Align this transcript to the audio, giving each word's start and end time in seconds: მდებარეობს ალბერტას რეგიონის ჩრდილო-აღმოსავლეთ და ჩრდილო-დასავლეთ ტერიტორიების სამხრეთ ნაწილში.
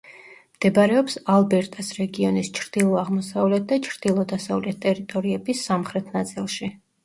მდებარეობს 0.59 1.17
ალბერტას 1.33 1.91
რეგიონის 1.97 2.49
ჩრდილო-აღმოსავლეთ 2.61 3.69
და 3.75 3.81
ჩრდილო-დასავლეთ 3.91 4.83
ტერიტორიების 4.89 5.65
სამხრეთ 5.71 6.13
ნაწილში. 6.19 6.77